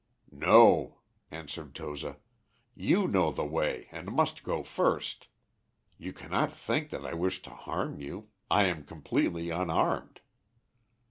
[0.33, 0.97] "No,"
[1.29, 2.17] answered Toza;
[2.73, 5.27] "you know the way, and must go first.
[5.99, 10.21] You cannot think that I wish to harm you I am completely unarmed.